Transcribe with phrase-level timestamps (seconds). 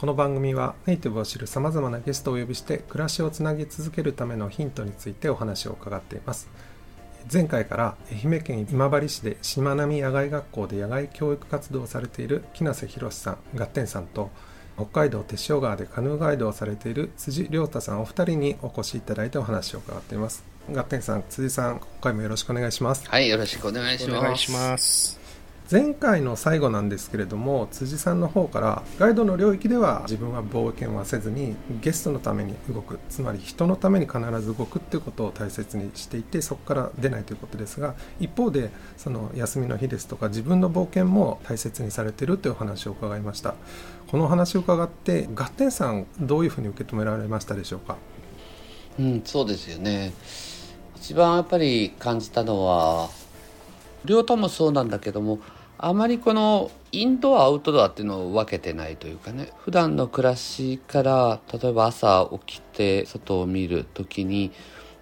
[0.00, 6.48] この番組はネイティブを知るさまざまなゲストをお呼びして暮らしをつなぎ続けるためのヒントについてお話を伺っています。
[7.32, 14.30] 前回から愛媛県今治市でしまなみ野外学校で野外教育活動をされている木瀬博さんガッテンさんと
[14.76, 20.44] 北海道手塩川でカヌーガイドをされている辻亮太さんお二人にお越しいただいてお話を伺っています。
[20.70, 23.08] ガッテンさん辻さん今回もよろしくお願いします。
[23.08, 25.23] はい、よろしくお願いします。
[25.70, 43.54] 前回の最後なんですけれども辻さんの方からガイドの領域では自分は冒険はせずにゲストのために動くつまり人のために必ず動くっていうことを大切にしていてそこから出ないということですが一方でその休みの日ですとか自分の冒険も大切にされてるというお話を伺いました
[44.08, 47.96] この話を伺ってガッテンさんどういうふうに受け止められましたでしょうか？
[48.98, 50.12] うん、そうですよね。
[50.96, 53.08] 一番やっぱり感じたのは、
[54.04, 55.40] 両方もそうなんだけども、
[55.78, 64.52] あまりこのインドアアウトドアっていうのを分けてないというかね普段の暮らしから例えば朝起きて外を見る時に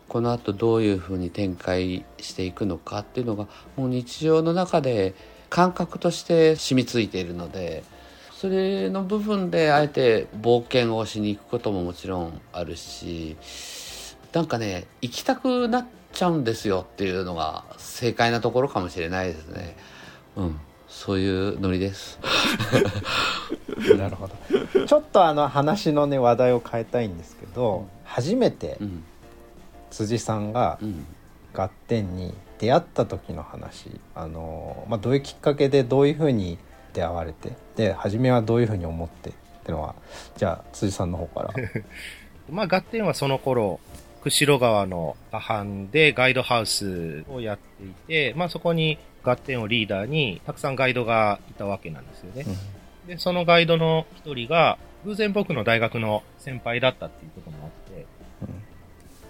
[0.08, 5.14] このあとどういうふうに展開していくのかっていうのがもう日常の中で
[5.50, 7.84] 感覚として染みついているので
[8.32, 13.36] それの部分であえて冒険をしに行くことももちろんあるし
[14.32, 19.76] なんかね行きたくなってちゃうんですよっていうのが正解なところかもしれないですね。
[20.36, 22.18] うん、そういうノリです。
[23.98, 24.86] なるほど。
[24.86, 29.04] ちょっとあの話のね話題を変えたいんですけど初めてうん、
[29.90, 31.06] 辻さんがうん、
[31.52, 36.58] ガッテンに出会った時の話あの、まあ、どういうきっかけでどういうふうに
[36.92, 39.32] 出会われてで初めはどういうふうに思ってっ
[39.64, 39.94] ていうのは
[40.36, 41.50] じゃあ辻さんの方から。
[42.50, 43.80] まあ、ガッテンはその頃、
[44.22, 52.46] 釧路川の河畔でガイドハウスをやっていて、まあそこにガッテンをリーダーにたくさんガイドがいたわけなんですよね。
[53.06, 58.06] で、そのガイドの一人が、偶然僕の大学の先輩だったっていうこともあって、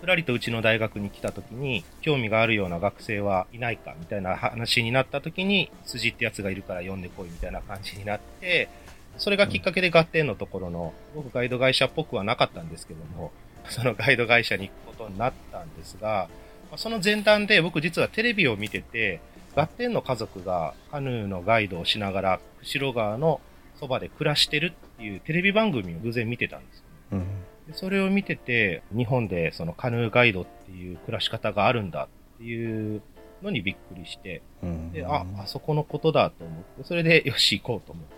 [0.00, 8.68] ふらりとうちの大学に来た時に、興味があるような学生はいないかみたいな話になった時に、辻ってやつがいるから呼んでこいみたいな感じになって、
[9.16, 13.30] それがきっかけでガッテンのところの、僕ガイド会社っぽくはなかったんですけども、
[13.70, 16.28] そのガイド会社に行くことになったんですが、
[16.70, 19.20] まあその前段で僕実はテレビを見てて、
[19.54, 23.40] ガッテンの家族がカヌーのガイドをしながら、釧路川の
[23.78, 26.84] そばで暮らしてるっていうテレビ番組を偶然見てたんですよ。
[27.12, 27.26] うん
[27.66, 33.02] でそれを見てて、日本でそのカヌーガイドっていう暮らし方があるんだっていう
[33.42, 38.12] のにびっくりして、うんで、あ、あそこのことだと思って、それでよし行こうと思って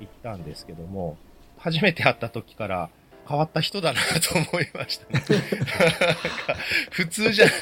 [0.00, 1.16] 行ったんですけども、
[1.58, 2.90] 初めて会った時から
[3.28, 5.22] 変わった人だなと思いましたね。
[6.90, 7.54] 普通じゃない。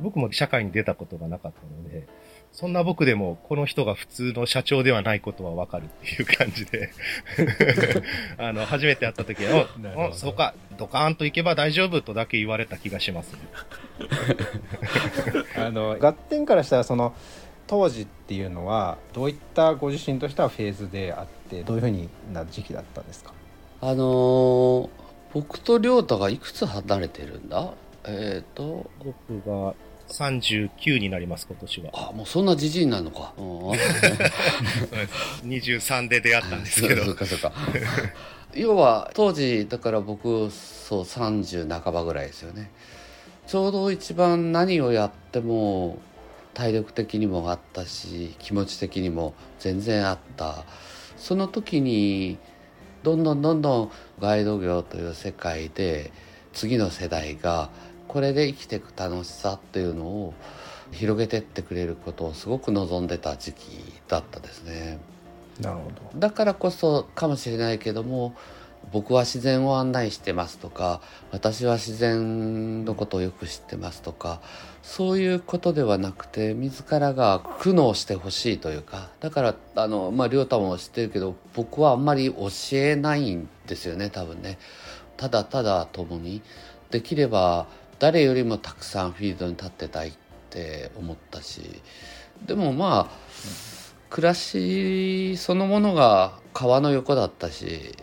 [0.00, 2.06] 僕も社会に出たことがなかったので、
[2.52, 6.90] そんな僕でもこの人が普通の社長ではないことはわかるっていう感じで、
[8.38, 13.38] あの、初めて会った時は、おおそうか、ドカーンと行けば大丈夫とだけ言われた気がしますね。
[15.56, 17.14] あのガッテンからしたらその
[17.66, 23.32] 当時っていうのはどういったご自身としてはフェーズであってどういうふうにな時期だったんですか？
[23.80, 24.88] あのー
[25.34, 27.74] 僕と亮太がいくつ離れてるんだ？
[28.04, 29.74] えっ、と、僕が
[30.08, 31.90] 39になります、今年は。
[31.92, 33.34] あ、もうそんなじじいになるのか。
[33.36, 33.70] うん
[35.44, 37.14] 23で出会ったんですけどそう。
[37.14, 37.52] かそうか。
[38.54, 42.70] 要は当時だから僕そう30半ばぐらいですよね。
[43.46, 45.98] ちょうど一番何をやっても
[46.54, 50.64] 体力的にもあったし気持ち的にも全然あった。
[51.18, 52.38] その時に
[53.02, 56.12] どんどんどんどんガイド業という世界で
[56.52, 57.70] 次の世代が
[58.08, 60.34] これで生きていく楽しさっていうのを
[60.92, 64.98] 広げてってくれることをすごく望んでた時期だったですね。
[65.60, 68.34] なるほどだからこそかもしれないけども
[68.92, 71.00] 僕は自然を案内してますとか
[71.30, 74.40] 私は自然のことをよく知ってますとか
[74.82, 84.58] そういうことではなくて自らが苦悩してほしいというかだからあのまあ亮太も知ってるけど僕はあんまり教えないんですよね多分ね。
[85.16, 86.42] ただただ共に。
[86.90, 87.66] できれば
[87.98, 90.12] 誰よりもたくさんフィールドに立ってたいっ
[90.50, 91.82] て思ったし
[92.46, 93.16] でもまあ
[94.08, 97.94] 暮らしそのものが川の横だったし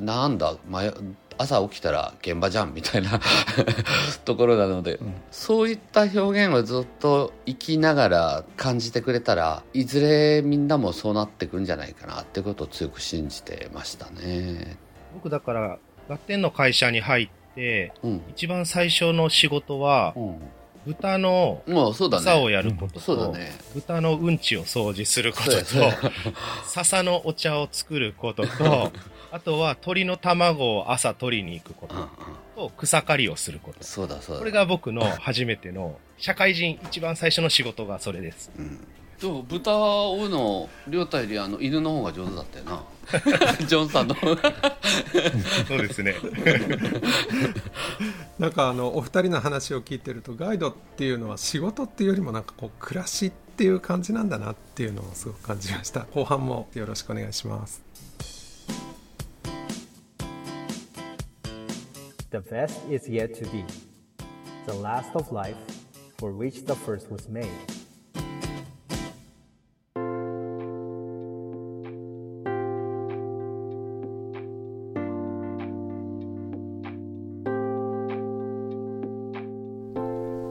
[0.00, 0.82] なんだ、ま、
[1.38, 3.18] 朝起きたら現場じゃんみたいな
[4.26, 14.76] ところなので、うん、そういった表現をずっと生きながら感じてくれたらいずれみんなもそうなってくんじゃないかなってことを強く信じてましたね。
[15.14, 20.40] 僕だからガッテンの会社に入って、うん、一番最初の仕事は、うん
[20.90, 25.64] 豚の餌をやることと、ね、豚のうんちを掃除することと、
[26.64, 28.92] 笹のお茶を作ることと、
[29.30, 31.94] あとは鳥の卵を朝取りに行くこと
[32.56, 33.84] と、草刈りをすること。
[33.84, 34.40] そうだそうだ。
[34.40, 38.50] これが僕の初めての、社会人一番最初の仕事がそれです。
[38.58, 38.86] うん
[39.20, 42.82] でも豚を追うの亮太よりあの犬の方が上手だったよな
[43.66, 44.14] ジョンさんの。
[45.66, 46.14] そうですね。
[48.38, 56.06] なんかあのお二人の話を聞いてるとガイドっていうのは仕事っていうよりもなんかこう暮らしっていう感じなんだなっていうのをすごく感じました。
[56.14, 57.82] 後半もよろしくお願いします。
[62.30, 63.64] The best is yet to be.
[64.66, 65.56] The last of life
[66.18, 67.48] for which the first was made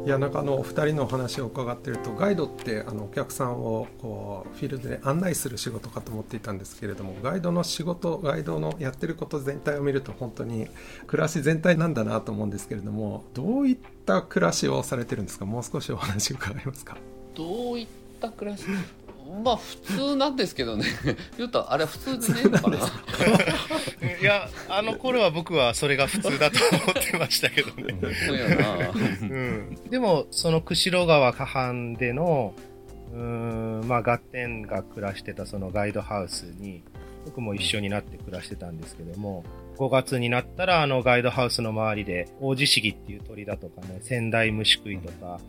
[0.09, 10.67] いやなんかあのお二人のお話を伺ってるとガイドってあのお客さんをこうフィールドで案内する仕事かと思っていたんですけれどもガイドの仕事ガイドのやってること全体を見ると本当に
[11.05, 13.77] 暮らし全体なんだなと思うんですけれどもどういっ
[14.07, 15.45] た暮らしをされてるんですか？
[15.45, 16.97] もう少しお話伺えますか？
[17.35, 17.87] どういっ
[18.19, 18.63] た暮らし？
[19.43, 20.85] まあ普通なんですけどね。
[21.37, 22.77] 言うとあれ普通でねえのかな。
[24.21, 27.95] いやあの頃は僕はそれが普通だと思ってましたけどね。
[28.27, 28.93] そうやな、う
[29.25, 32.53] ん、でもその釧路川河畔での
[33.13, 36.83] うんまあガッテンが暮らしてたそのガイドハウスに
[37.25, 39.43] 僕も一緒になって暮らしてたんですけども
[39.77, 45.39] 5月になったらあのガイドハウスの周りでオオジシギっていう鳥だとかね仙台虫食いとか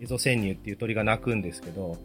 [0.00, 1.96] エゾセンニュっていう鳥が鳴くんですけど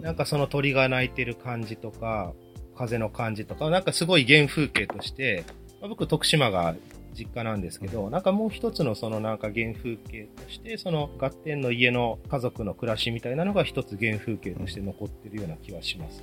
[0.00, 2.32] なんかその鳥が鳴いてる感じとか、
[2.76, 5.44] 風の感じとか、なんかすごい原風景として、
[5.80, 6.74] まあ、僕徳島が
[7.14, 16.20] 実家なんですけど、なんかもう一つのそのなんか原風景として、そのガッテンの家の家族の暮らしみたいなのが一つ原風景として残ってるような気はします。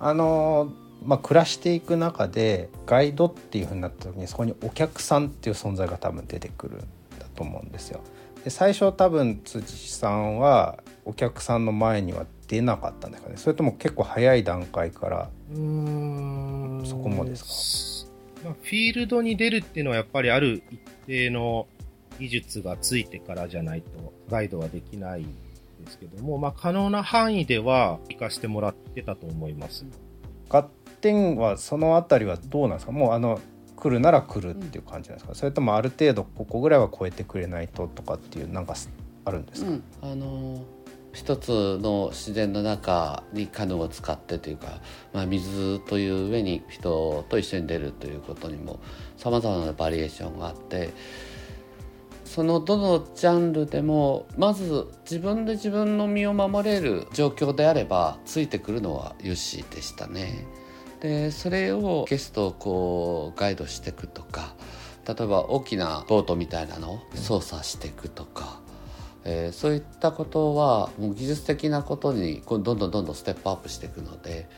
[0.00, 0.72] うん、あの
[1.04, 6.78] まあ、暮らしていく中でガイドっていうふうになった時にそこにお客さんっていう存在が多分出てくるん
[7.18, 8.00] だと思うんですよ。
[8.44, 13.36] で最初多分辻さんはお客さんの前には出なかったんですかね。
[13.36, 15.60] それとも結構早い段階からそこ
[17.08, 18.06] もです
[18.42, 21.66] か、まあ、フィールドに出るっていうのはやっぱりある一定の
[22.18, 25.26] 技術がついてからじゃないとガイドはできないん
[25.84, 29.84] ですけども、まあ、可能な範囲では行かせてもらってたと思います。
[30.48, 30.66] ガッ
[31.00, 32.92] テンはそのあたりはどうなんですか？
[32.92, 33.40] もうあの
[33.78, 38.74] 来るなら来るっていう感じなんですか、うん、それともある程度ここぐらいは超えてくれないととかっていうなんか
[39.24, 40.64] あるんですか、うん、あの
[41.12, 44.80] 一つの自然の中にカヌーを使ってというか、
[45.12, 48.78] まあ、水という上に人と一緒に出るということにも
[49.16, 50.90] さまざまなバリエーションがあって
[52.24, 60.46] そのどのジャンルでもまず自分で自分の身を守れる状況であればついてくるのはよしでしたね。
[61.00, 64.54] でそれをゲストをこうガイドしていくとか
[65.06, 68.60] 例えば大きなボートみたいなのを操作していくとか。
[69.24, 74.48] えー、そういったことはもう技術的なことにどんどんどんどんステップアップしていくので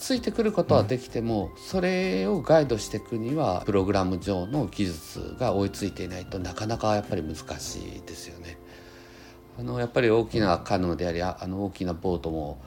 [0.00, 8.56] ついてくることはできても、それをガイドしていくにはプログラム上の技術が追いついていないとなかなかやっぱり難しいですよね。
[9.58, 12.58] あのやっぱり大きなカヌーでありあの大きなボートも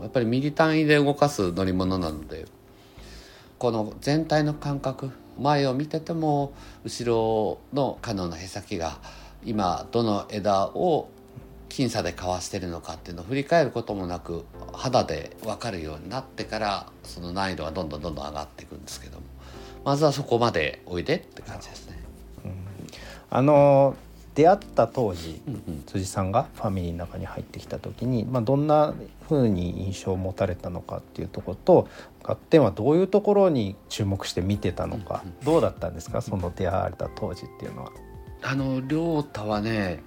[0.00, 2.46] やっぱりミリ単位で動かす乗り物なので
[3.58, 6.52] この全体の感覚前を見てても
[6.84, 8.98] 後ろのカヌーのへさきが
[9.44, 11.08] 今どの枝を
[11.68, 19.22] 僅差でかわしてるのかっていうのを振り返ることもなく肌で分かるようになってからその難易度がどんどんどんどん上がっていくんですけども
[19.84, 21.98] まずはそこまでおいでって感じですね。
[22.44, 22.52] うん、
[23.30, 23.96] あの
[24.38, 28.94] 出会った当時、うんうん、辻さんがファミリーの中に入ってきた時に、まあ、どんな
[29.26, 31.88] ふうに印象を持たれたのかっていうところと
[32.22, 36.22] ガッテンはどういうところに注目して見てたのか、うんうん、どうだったんですか？
[36.22, 37.90] その出会われた当時っていうのは。
[38.42, 40.04] あの亮太はね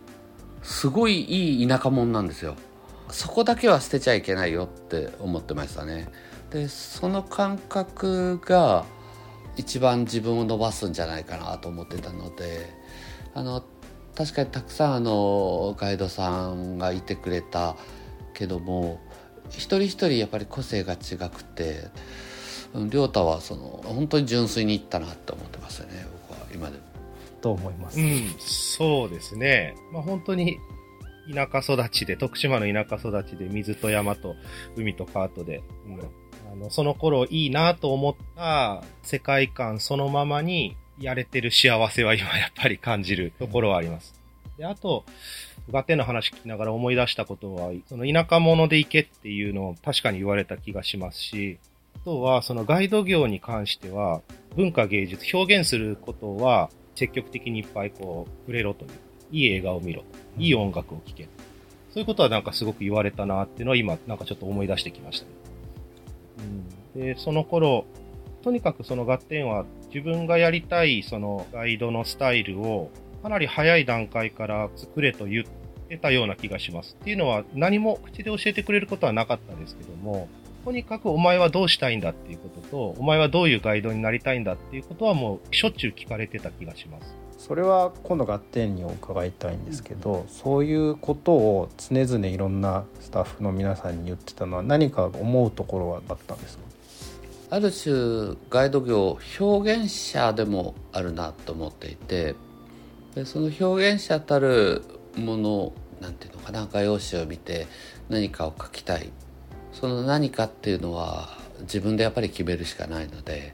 [0.63, 2.55] すごいいい田舎者なんですよ。
[3.09, 6.07] そこだけは捨てちゃいけないよって思ってましたね。
[6.51, 8.85] でその感覚が
[9.57, 12.69] 一番自分を伸ばすんじゃないかなと思ってたので
[13.33, 13.61] あの
[14.21, 17.75] 確かにたくさんあのガイドさんがいてくれた
[18.35, 18.99] けども
[19.49, 21.87] 一人一人やっぱり個性が違くて
[22.91, 26.83] 亮太はその本当に純粋にいったなって思ってますよね僕は今でも。
[27.41, 27.99] と思います。
[27.99, 29.73] うん、そうですね。
[29.91, 30.59] まあ本当に
[31.33, 34.35] 田舎育ちで、徳島の田舎育ちで水と山と
[34.75, 35.99] 海とカートで、うん、
[36.53, 44.13] あのその頃いいなと思った世界観そのままにやれてる幸せは今やっぱり感じるところはあります。
[44.57, 45.05] で、あと、
[45.71, 51.59] ガテの話聞きながら思い出したことは、その田舎者で行けっていうのを確かに言われた気がしますし、
[51.95, 54.21] あとはそのガイド業に関しては、
[54.55, 58.91] 文化芸術、表現することは積極的にいっぱいこう触れろという。
[59.31, 60.03] いい映画を見ろ。
[60.37, 61.23] いい音楽を聴け。
[61.93, 65.31] そういうことはなんかすごく言われたなっていうのは今なんかちょっと思い出してきましたね。
[66.95, 67.85] うん、で、その頃、
[68.43, 72.89] とにかくそのガッテンは自分がやりたいそのガイドのスタイルを
[73.21, 75.45] かなり早い段階から作れと言っ
[75.89, 76.97] てたような気がします。
[76.99, 80.27] っていうのは何も口で教えてくれることはなかったですけども、
[80.65, 87.15] とにかくお前はどうしたいんだっていうことと、お前はどういうガイドになりたいんだっていうことはもうしょっちゅう聞かれてた気がします。
[87.37, 96.63] それは今度ガッテンにお伺いたいんですけど、そういうことを常々いろんなスタッフの皆さんに言ってたのは何か思うところはあったんですか？
[97.51, 102.33] ある種ガイド業表現者でもあるなと思っていて
[103.13, 104.83] でその表現者たる
[105.17, 107.67] ものなんていうのかな画用紙を見て
[108.09, 109.11] 何かを書きたい。
[109.73, 113.53] その何かっていうのは自分でやっぱり決めるしかないので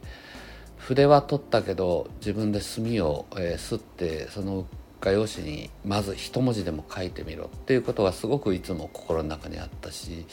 [0.78, 4.66] 筆は取ったけど自分で墨を、えー、吸ってその
[5.00, 10.26] 画用紙にまず一文字でも書いてみろっていうことがすごくいつも心の中にあったし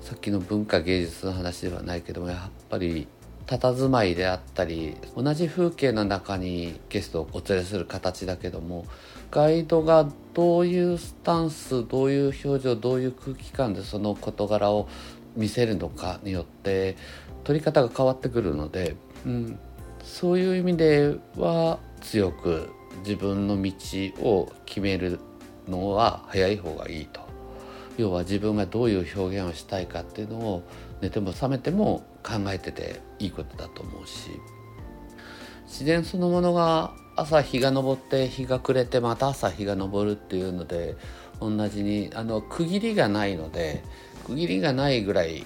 [0.00, 3.08] さっきの文化芸術の話ではないけどもやっぱり
[3.46, 8.84] 佇まいであったり同じ風景の中にゲストをお連れする形だけども
[9.30, 14.88] ガイドがどういうスタンスどういう表情どういう空気感でその事柄を
[15.34, 16.96] 見せるのかによって
[17.44, 19.58] 撮り方が変わってくるので、うん、
[20.02, 22.70] そういう意味では強く
[23.04, 23.72] 自分の道
[24.20, 25.20] を決める
[25.66, 27.27] のは早い方がいいと。
[27.98, 30.62] 要は自分がどういう表現をしたいかっていうのを
[31.02, 34.30] 寝ても覚めても考えてていいことだと思うし
[35.66, 40.96] 自然そのものが朝日が昇って日が暮れてまた朝日が昇るっていうので
[41.40, 43.82] 同じにあの区切りがないので
[44.24, 45.44] 区切りがないぐらい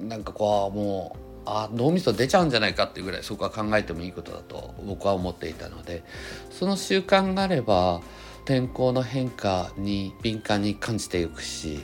[0.00, 6.02] なんかこうもうあ脳みそ出ちゃうんじゃないかっていうぐらいそこは考えてもいいことだと僕は思っていたので
[6.50, 8.00] その習慣があれば
[8.44, 11.80] 天候の変化に敏感に感じていくし、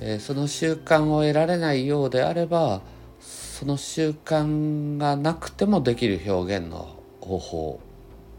[0.00, 2.82] えー、その習慣を得られないようであれば
[3.20, 7.80] その習慣がなくてもできる表現の方法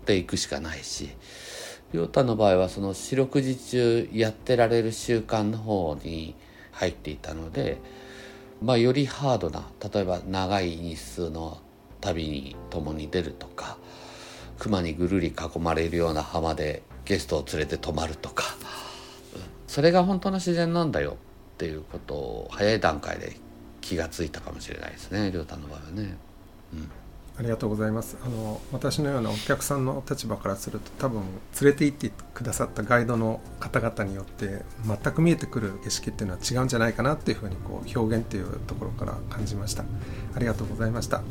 [0.06, 1.10] でいくしかないし
[1.94, 6.36] 亮太の場合はその四六時中やってられる習慣の方に
[6.72, 7.78] 入っていたので、
[8.62, 11.60] まあ、よりハードな例えば長い日数の
[12.02, 13.78] 旅に共に出るとか
[14.60, 18.44] 熊にぐるり囲まれるような浜でゲストを連れて泊まるとか、
[19.68, 21.18] それが本当の自然なんだよ
[21.56, 23.38] っていうことを早い段階で
[23.82, 26.18] 気が付いたかもしれないですね亮太の場合はね。
[26.74, 26.92] うん。
[27.36, 28.16] ありがとうございます。
[28.24, 31.24] あの私のようなお客さんの立場からすると多分
[31.62, 39.84] 連れて行ってくださったガイドの方々によって全く見えてくる景色っていうのは違うんじゃないかなっていうふうにこう表現っていうところから感じました。
[40.36, 41.24] ありがとうございました。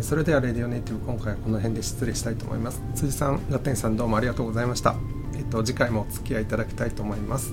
[0.00, 2.82] それではレディオネイティブ今回はこの辺で失礼したいと思います。
[2.94, 4.94] 辻さんラテンさんどうもありがとうございました。
[5.36, 7.52] えっと次回もお付き合いいただきたいと思います。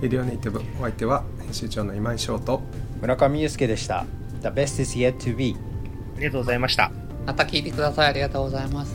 [0.00, 2.62] レディオネイティブお相手は編集長の今井翔と。
[3.00, 4.06] 村上裕介でした。
[4.42, 5.56] The best is yet to be
[6.16, 6.90] ありがとうございました。
[7.26, 8.08] また聞いてください。
[8.08, 8.94] ありがとうございます